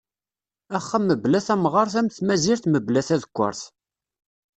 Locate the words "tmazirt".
2.09-2.65